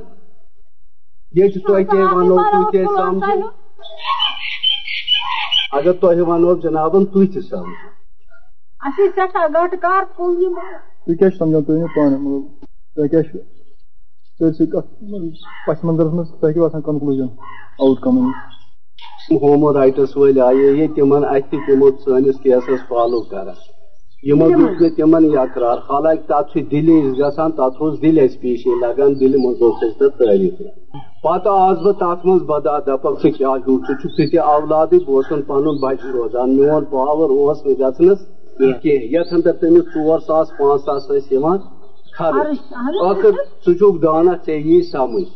یہِ 1.36 1.52
چھُ 1.52 1.58
تۄہہِ 1.66 1.84
کیٛاہ 1.90 2.14
ونو 2.14 2.36
تُہۍ 2.36 2.70
کیٛاہ 2.72 2.96
سمجھو 2.96 3.48
اگر 5.76 5.92
تۄہہِ 6.00 6.20
ونو 6.28 6.54
جنابن 6.62 7.04
تُہۍ 7.12 7.26
تہِ 7.32 7.42
سمجھو 7.50 7.93
اَسہِ 8.87 9.05
ٲسۍ 9.05 9.14
سٮ۪ٹھاہ 9.17 9.47
گنٹہٕ 9.55 9.81
کار 9.83 10.03
کُل 10.17 10.33
یِم 10.43 10.55
تُہۍ 10.55 11.17
کیٛاہ 11.19 11.31
چھُ 11.31 11.38
سمجھان 11.38 11.62
تُہۍ 11.64 11.76
ؤنِو 11.76 11.87
پانہٕ 11.95 12.19
مطلب 12.25 12.43
تۄہہِ 12.95 13.11
کیٛاہ 13.11 13.23
چھُ 13.29 13.38
سٲرسٕے 14.38 14.67
کتھ 14.73 14.91
پس 15.67 15.85
منظرس 15.85 16.12
منٛز 16.12 16.29
تۄہہِ 16.41 16.53
کیٛاہ 16.55 16.67
باسان 16.67 16.83
کنکلوٗجن 16.88 17.29
آوُٹ 17.83 18.00
کم 18.05 18.19
ہومو 19.43 19.73
رایٹس 19.73 20.17
وٲلۍ 20.17 20.41
آیے 20.49 20.67
ییٚتہِ 20.71 20.95
تِمن 20.97 21.25
اَتھِ 21.25 21.57
تِمو 21.67 21.88
سٲنِس 22.05 22.41
کیسس 22.43 22.81
فالو 22.88 23.21
کران 23.31 23.55
یِمو 24.29 24.49
دیُت 24.49 24.81
نہٕ 24.81 24.97
تِمن 24.97 25.25
یہِ 25.25 25.38
اقرار 25.47 25.79
حالانکہِ 25.88 26.26
تتھ 26.29 26.53
چھُ 26.53 26.61
دِلہِ 26.71 26.97
گژھان 27.21 27.50
تتھ 27.59 27.83
اوس 27.83 27.95
دِلہِ 28.03 28.25
اَسہِ 28.25 28.41
پیشی 28.43 28.71
لگان 28.83 29.11
دِلہِ 29.21 29.41
منٛز 29.45 29.62
اوس 29.62 29.83
اَسہِ 29.83 29.99
تتھ 29.99 30.19
تٲریٖخ 30.19 30.61
پتہٕ 31.23 31.57
آس 31.67 31.79
بہٕ 31.85 31.97
تتھ 32.00 32.26
منٛز 32.26 32.43
بدا 32.50 32.79
دپکھ 32.87 33.19
ژٕ 33.23 33.33
کیٛاہ 33.37 33.57
ہیوٗ 33.67 33.79
ژٕ 33.87 33.95
چھُکھ 34.00 34.14
ژٕ 34.17 34.31
تہِ 34.31 34.38
اولادٕے 34.53 34.99
بہٕ 35.07 35.14
اوسُن 35.14 35.43
پنُن 35.49 35.76
بچہِ 35.83 36.11
روزان 36.14 36.57
میون 36.57 36.85
پاور 36.91 37.29
اوس 37.31 37.67
نہٕ 37.67 37.79
گژھنس 37.81 38.21
کینٛہہ 38.58 39.04
یتھ 39.14 39.34
تٔمِس 39.61 39.84
ژور 39.94 40.18
ساس 40.26 40.49
پانٛژھ 40.58 40.84
ساس 40.84 41.02
ٲسۍ 41.11 41.32
یِوان 41.32 41.58
خرٕچ 42.16 42.58
ٲخر 43.02 43.32
ژٕ 43.64 43.75
چھُکھ 43.78 44.02
دانا 44.02 44.34
ژےٚ 44.46 44.62
یی 44.66 44.82
سمجھ 44.92 45.28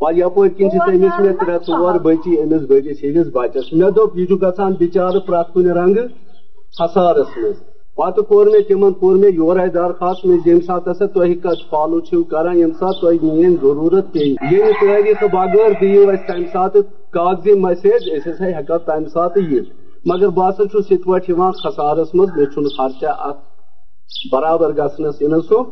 پتہٕ 0.00 0.16
یپٲرۍ 0.18 0.54
کِنۍ 0.56 0.70
چھِ 0.70 0.78
تٔمِس 0.86 1.14
مےٚ 1.22 1.36
ترٛےٚ 1.40 1.64
ژور 1.66 1.94
بٔچی 2.04 2.32
أمِس 2.42 2.62
بٔڑِس 2.70 2.98
ہِنٛدِس 3.04 3.28
بچس 3.34 3.72
مےٚ 3.72 3.90
دوٚپ 3.96 4.16
یہِ 4.18 4.26
چھُ 4.28 4.34
گژھان 4.42 4.72
بِچارٕ 4.80 5.20
پرٛٮ۪تھ 5.26 5.52
کُنہِ 5.54 5.70
رنگہٕ 5.78 6.06
حسارس 6.80 7.36
منٛز 7.36 7.56
پتہ 7.98 8.20
کور 8.28 8.46
مے 8.46 8.60
تمن 8.68 8.92
کور 9.00 9.16
مے 9.20 9.28
یور 9.34 9.56
درخواست 9.74 10.24
میں 10.26 10.36
یم 10.46 10.60
سات 10.66 10.88
ہسا 10.88 11.06
تھی 11.14 11.34
کت 11.44 11.62
فالو 11.70 12.00
چھو 12.08 12.22
کران 12.32 12.58
یم 12.58 12.72
سات 12.80 13.00
تھی 13.00 13.18
مین 13.22 13.56
ضرورت 13.62 14.12
پی 14.12 14.28
یم 14.50 14.70
تاریخ 14.80 15.22
بغیر 15.32 15.72
دیو 15.80 16.08
اس 16.10 16.20
تمہ 16.26 16.46
سات 16.52 16.76
کاغذی 17.16 17.54
میسیج 17.64 18.08
اس 18.12 18.26
ہسا 18.26 18.46
ہیکو 18.58 18.78
تمہ 18.86 19.08
سات 19.14 19.36
یہ 19.50 19.60
مگر 20.06 20.28
بہت 20.30 20.56
ست 20.56 21.04
پہ 21.04 21.50
خسارس 21.60 22.14
مز 22.14 22.28
مے 22.36 22.44
خرچہ 22.76 23.12
ات 23.20 23.36
برابر 24.32 24.70
گھنس 24.76 25.16
ان 25.20 25.40
سو 25.40 25.62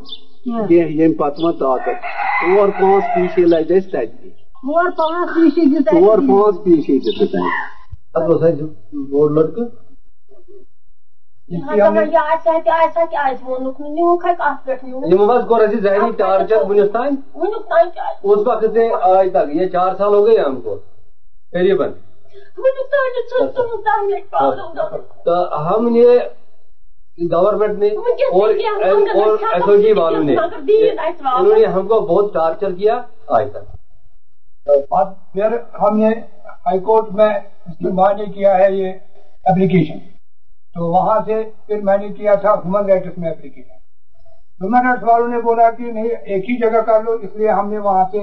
یم 0.70 1.12
پتہ 1.12 1.42
وہ 1.42 1.52
طاقت 1.52 2.04
ژور 2.42 2.68
پانچ 2.80 3.04
پیشی 3.14 3.44
لج 3.44 3.72
اس 3.72 3.86
تتہ 3.86 4.28
ژور 4.64 4.90
پانچ 4.96 5.30
پیشی 5.30 5.64
ژور 5.92 6.18
پانچ 6.28 6.64
پیشی 6.64 6.98
دت 6.98 7.34
بوڑ 9.10 9.30
لڑکہ 9.30 9.64
ذہنی 15.80 16.10
ٹارچر 16.12 16.62
ونس 16.68 16.90
تین 16.92 17.14
اس 18.22 18.46
وقت 18.46 18.64
سے 18.74 18.88
آج 19.02 19.28
تک 19.32 19.54
یہ 19.54 19.68
چار 19.68 19.94
سال 19.98 20.14
ہو 20.14 20.26
گئے 20.26 20.38
ہم 20.38 20.60
کو۔ 20.60 20.74
قریباً 21.52 21.92
تو 25.24 25.34
ہم 25.66 25.88
نے 25.88 26.04
گورنمنٹ 27.18 27.78
نے 27.78 27.88
اور 27.88 28.48
ایس 28.48 29.62
او 29.62 29.76
جی 29.76 29.92
والوں 29.92 30.24
نے 30.24 30.34
انہوں 30.36 31.58
نے 31.58 31.66
ہم 31.68 31.86
کو 31.86 32.00
بہت 32.02 32.32
ٹارچر 32.34 32.72
کیا 32.74 33.00
آج 33.28 33.46
تک۔ 33.52 33.64
پھر 35.32 35.56
ہم 35.80 35.98
نے 35.98 36.08
ہائی 36.66 36.78
کورٹ 36.80 37.10
میں 37.12 37.28
استعمال 37.66 38.24
کیا 38.32 38.56
ہے 38.58 38.70
یہ 38.72 38.92
اپلیکیشن 39.46 39.98
تو 40.76 40.86
وہاں 40.86 41.18
سے 41.26 41.34
پھر 41.66 41.80
میں 41.82 41.96
نے 41.98 42.08
کیا 42.12 42.34
تھا 42.34 42.54
ہیومن 42.54 42.88
رائٹس 42.88 43.18
میں 43.18 43.30
اپلیکیشن 43.30 43.74
ہیومن 44.60 44.86
رائٹس 44.86 45.02
والوں 45.02 45.28
نے 45.28 45.40
بولا 45.42 45.70
کہ 45.70 45.90
نہیں 45.90 46.08
ایک 46.26 46.50
ہی 46.50 46.56
جگہ 46.58 46.80
کر 46.86 47.02
لو 47.02 47.12
اس 47.22 47.36
لیے 47.36 47.48
ہم 47.50 47.70
نے 47.70 47.78
وہاں 47.80 48.04
سے 48.10 48.22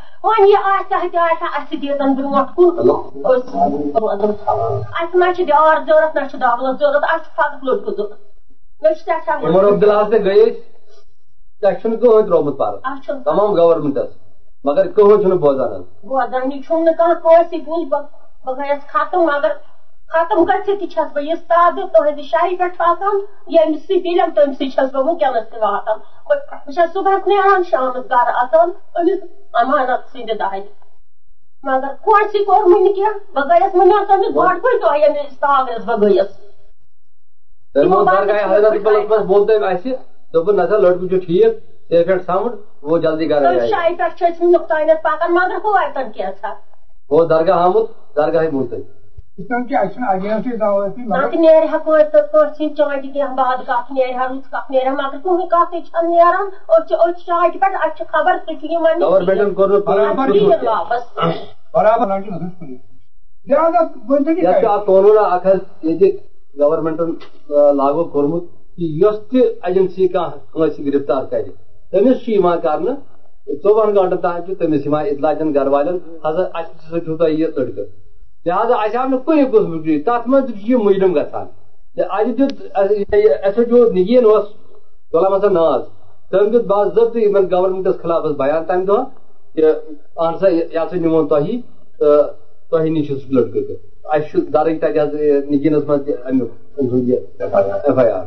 وۄنۍ 0.23 0.47
یہِ 0.49 0.57
آسہِ 0.71 1.11
تہِ 1.11 1.17
آسہِ 1.19 1.47
اَسہِ 1.57 1.75
دیٖتن 1.81 2.13
برونٛٹھ 2.15 2.51
کُن 2.55 2.69
اَسہِ 4.99 5.15
ما 5.19 5.27
چھِ 5.35 5.43
ڈار 5.49 5.77
ضوٚرتھ 5.87 6.15
نہ 6.17 6.23
چھُ 6.29 6.35
دولت 6.41 6.79
ضوٚرتھ 6.79 7.05
اَسہِ 7.13 7.23
چھُ 7.23 7.31
فقط 7.35 7.63
لٔڑکہٕ 7.63 7.95
ضوٚرتھ 7.97 8.21
مےٚ 8.81 8.93
چھِ 8.93 9.01
سٮ۪ٹھاہ 9.05 10.03
سے 10.09 10.17
گٔے 10.25 10.49
تۄہہِ 11.61 11.79
چھُنہٕ 11.81 11.99
کٕہٕنۍ 12.01 12.25
ترٛومُت 12.27 12.57
پَرٕ 12.57 12.77
تمام 13.25 13.49
گورمنٹس 13.57 14.09
مگر 14.67 14.87
کٕہٕنۍ 14.95 15.21
چھُنہٕ 15.21 15.39
بوزان 15.43 15.81
بوزانٕے 16.09 16.57
چھُم 16.65 16.79
نہٕ 16.85 16.97
کانٛہہ 16.97 17.21
کٲنٛسہِ 17.23 17.63
بوٗز 17.65 17.87
بہٕ 17.91 18.03
بہٕ 18.45 18.55
گٔیَس 18.57 18.81
ختم 18.91 19.21
مگر 19.31 19.51
ختم 20.13 20.39
گژھِتھ 20.47 20.79
تہِ 20.79 20.87
چھَس 20.93 21.09
بہٕ 21.13 21.23
یہِ 21.23 21.35
سادٕ 21.47 21.83
تُہنٛزِ 21.93 22.21
شاہہِ 22.31 22.57
پٮ۪ٹھ 22.57 22.81
واتان 22.81 23.15
ییٚمہِ 23.53 23.77
سۭتۍ 23.87 24.05
ییٚلٮ۪م 24.05 24.29
تٔمۍ 24.35 24.53
سۭتۍ 24.53 24.69
چھَس 24.73 24.89
بہٕ 24.93 25.03
وٕنکٮ۪نس 25.05 25.49
تہِ 25.51 25.59
واتان 25.61 25.97
بہٕ 26.65 26.73
چھَس 26.75 26.93
صبحس 26.93 27.27
نیران 27.27 27.61
شامَس 27.69 28.03
گرٕ 28.11 28.33
اژان 28.41 28.69
أمِس 28.97 29.19
امانت 29.61 30.01
سٕنٛدِ 30.11 30.31
دہہِ 30.39 30.61
مگر 31.67 31.91
کٲنٛسہِ 32.03 32.39
کوٚرمُے 32.45 32.79
نہٕ 32.83 32.95
کینٛہہ 32.95 33.17
بہٕ 33.33 33.45
گٔیَس 33.49 33.73
وٕنہِ 33.75 34.05
تٔمِس 34.07 34.35
گۄڈٕکُے 34.35 34.71
دۄہ 34.81 34.97
ییٚمہِ 34.97 35.23
ساگرس 35.41 35.83
بہٕ 35.87 35.99
گٔیَس 36.01 36.29
حضرت 38.51 38.73
بولتے 39.31 39.53
اَسہِ 39.71 39.91
دوٚپُن 40.33 40.55
نسا 40.55 40.77
لڑکہٕ 40.77 41.09
چھُ 41.09 41.17
ٹھیٖک 41.25 41.53
ژےٚ 41.89 42.05
پٮ۪ٹھ 42.05 42.23
سمجھ 42.25 42.53
وہ 42.89 42.97
جلدی 43.03 43.25
مگر 43.27 43.49
وہ 47.09 47.23
درگاہ 47.29 47.63
آمُت 47.65 47.87
تٔمۍ 48.15 48.51
نتہٕ 48.51 49.00
نیرِ 51.35 51.65
ہا 51.71 51.77
کٲنٛسہِ 51.77 52.75
چانٛٹہِ 52.77 53.13
کینٛہہ 53.13 53.35
باد 53.35 53.57
کتھ 53.67 53.91
نیرِ 53.91 54.13
ہا 54.15 54.25
رٕژ 54.27 54.45
کتھ 54.51 54.71
نیرِ 54.71 54.87
ہا 54.87 54.93
مگر 54.93 55.17
کٕہٕنۍ 55.23 55.47
کتھٕے 55.51 55.79
چھنہٕ 55.81 56.09
نیران 56.09 56.47
أسۍ 56.67 56.87
چھِ 56.87 56.93
أتھۍ 56.93 57.25
چانٛٹہِ 57.25 57.59
پٮ۪ٹھ 57.61 57.75
اَسہِ 57.75 57.97
چھِ 57.97 58.03
خبر 58.11 58.33
سُہ 58.45 58.51
چھُ 58.59 58.65
یِوان 58.71 58.97
واپس 60.65 61.03
قونوٗن 64.85 65.17
اکھ 65.17 65.47
حظ 65.47 65.59
ییٚتہِ 65.83 66.09
گورمنٹن 66.59 67.09
لاگو 67.77 68.03
کوٚرمُت 68.03 68.43
کہ 68.77 68.85
یۄس 69.01 69.17
تہِ 69.29 69.39
ایجنسی 69.63 70.07
کانٛہہ 70.07 70.37
کٲنٛسہِ 70.53 70.85
گرفتار 70.85 71.23
کرِ 71.31 71.49
تٔمِس 71.91 72.17
چھُ 72.23 72.31
یِوان 72.31 72.59
کرنہٕ 72.63 72.95
ژۄوہن 73.63 73.89
چھُ 74.45 74.53
تٔمِس 74.59 74.85
یِوان 74.85 75.05
اطلاع 75.09 75.33
دِنہٕ 75.33 75.53
گرٕ 75.55 75.71
والٮ۪ن 75.73 75.97
ہسا 76.23 76.43
اَسہِ 76.57 76.73
سۭتۍ 76.89 77.03
چھُو 77.05 77.15
تۄہہِ 77.17 77.33
یہِ 77.39 77.47
لڑکہٕ 77.55 77.87
لہٰذا 78.45 78.75
اَسہِ 78.83 78.97
آو 78.97 79.07
نہٕ 79.09 79.23
کُنہِ 79.25 79.51
قٕسمُک 79.51 79.85
تتھ 80.05 80.27
منٛز 80.29 80.49
یہِ 80.67 80.83
مُجرم 80.83 81.13
گژھان 81.15 81.47
اَتہِ 83.45 83.65
دیُت 83.69 83.93
نگیٖن 83.93 84.25
اوس 84.25 84.45
غلام 85.13 85.33
حسن 85.33 85.53
ناز 85.53 85.81
تٔمۍ 86.31 86.51
دیُت 86.51 86.65
باضٲبطہٕ 86.71 87.21
یِمن 87.21 87.45
گورمنٹس 87.51 88.01
خلاف 88.01 88.25
حظ 88.25 88.35
بیان 88.41 88.63
تمہِ 88.67 88.87
دۄہ 88.87 89.03
کہِ 89.55 89.65
اہن 89.65 90.37
سا 90.39 90.47
یہِ 90.49 90.77
ہسا 90.77 90.95
نِمون 91.03 91.27
تۄہی 91.27 91.61
تہٕ 91.99 92.29
تۄہہِ 92.69 92.89
نِش 92.93 93.07
چھُ 93.07 93.15
سُہ 93.21 93.33
لڑکہٕ 93.35 93.65
تہِ 93.67 93.75
اَسہِ 94.13 94.29
چھُ 94.29 94.39
حظ 95.75 95.85
منٛز 95.87 96.05
تہِ 96.05 96.13
أمۍ 96.27 96.47
سُنٛد 96.75 97.09
یہِ 97.09 97.17
ایف 97.39 97.97
آی 97.99 98.09
آر 98.09 98.25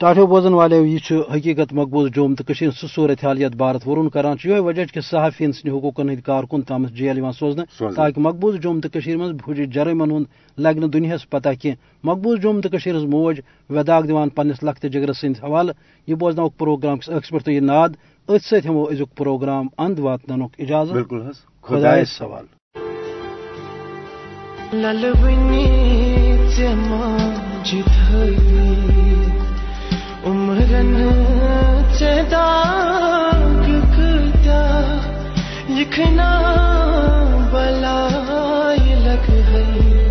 ٹاٹھو 0.00 0.26
بوزن 0.26 0.54
والو 0.54 0.84
یہ 0.84 0.98
حقیقت 1.12 1.72
مقبوض 1.72 2.10
جوم 2.10 2.34
تو 2.34 2.54
سہ 2.54 2.86
صورت 2.94 3.24
حال 3.24 3.42
یت 3.42 3.56
بھارت 3.56 3.88
ورون 3.88 4.08
کران 4.08 4.36
یہ 4.44 4.58
وجہ 4.58 4.84
کہ 4.94 5.00
صحافین 5.00 5.52
سند 5.52 5.72
حقوقن 5.72 6.10
ہند 6.10 6.20
کارکن 6.20 6.62
تام 6.62 6.86
جیل 6.86 7.20
سوزن۔ 7.38 7.62
تاکہ 7.94 8.20
مقبوض 8.20 8.60
جوم 8.60 8.80
تو 8.80 8.98
من 9.18 9.32
بھوج 9.32 9.60
جرائمن 9.74 10.10
ہند 10.10 10.24
لگ 10.58 10.86
دنیاس 10.86 11.30
پتہ 11.30 11.48
کی 11.62 11.70
مقبوض 12.04 12.40
جوم 12.40 12.60
تو 12.60 12.76
ہز 12.76 13.04
موج 13.04 13.40
وداغ 13.70 14.02
دان 14.02 14.28
پنس 14.28 14.62
لخت 14.62 14.86
جگر 14.92 15.12
سند 15.12 15.34
حوالہ 15.42 15.72
یہ 16.06 16.14
بوزن 16.14 16.42
پروگرام 16.58 16.98
کس 16.98 17.10
اخس 17.10 17.28
پہ 17.28 17.50
یہ 17.50 17.60
ناد۔ 17.60 17.88
ات 18.28 18.42
ست 18.42 18.66
ہمو 18.68 18.82
ازیک 18.82 19.16
پروگرام 19.16 19.66
اند 19.78 19.98
واتن 19.98 20.42
اجازت۔ 20.58 20.92
خدا 21.62 22.04
سوال۔ 22.04 22.44
چداگ 31.98 33.66
کتا 33.94 34.64
لگ 39.04 39.26
گئی 39.52 40.06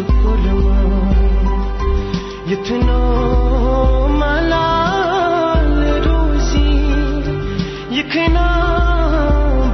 سکرما 0.00 0.76
یتنو 2.50 3.00
ملال 4.20 5.74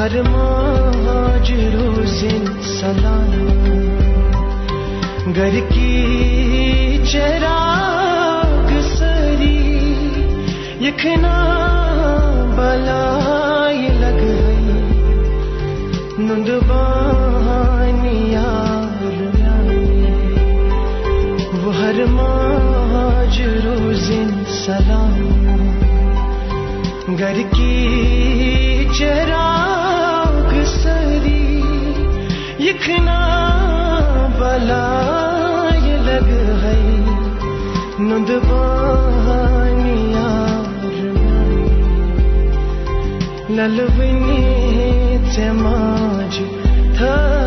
ہر 0.03 0.15
ماج 0.21 1.51
روزن 1.73 2.45
سلام 2.61 3.29
گھر 5.35 5.53
کی 5.69 6.97
چراغ 7.11 8.71
سری 8.87 9.61
یکنا 10.81 11.37
بلائی 12.57 13.87
لگ 14.01 14.19
گئی 14.21 14.75
نند 16.19 16.49
وہ 21.63 21.75
ہر 21.77 22.03
ماج 22.09 23.41
روزن 23.65 24.43
سلام 24.55 25.17
گھر 27.17 27.41
کی 27.51 28.85
چراغ 28.99 29.42
یکنا 32.63 33.19
بلائی 34.39 35.91
لگ 36.05 36.29
گئی 36.63 36.99
نند 37.99 38.31
للبنی 43.49 45.17
چماج 45.35 46.39
تھا۔ 46.97 47.42